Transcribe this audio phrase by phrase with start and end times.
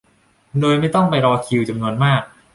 [0.59, 2.21] โดยไม่ต้องไปรอคิวจำนวนมาก